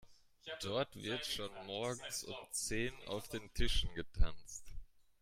[0.63, 4.63] Dort wird schon morgens um zehn auf den Tischen getanzt.